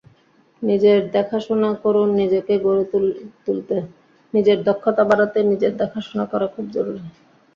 [0.61, 2.83] নিজের দেখাশোনা করুননিজেকে গড়ে
[3.45, 3.75] তুলতে,
[4.33, 7.03] নিজের দক্ষতা বাড়াতে নিজের দেখাশোনা করা খুব জরুরি।